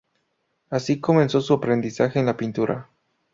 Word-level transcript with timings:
Así 0.71 0.99
comenzó 0.99 1.41
su 1.41 1.53
aprendizaje 1.53 2.17
en 2.19 2.25
la 2.25 2.35
pintura. 2.35 2.89